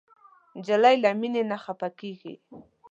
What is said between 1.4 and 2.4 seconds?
نه خفه کېږي.